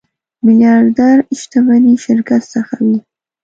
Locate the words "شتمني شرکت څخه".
1.39-2.75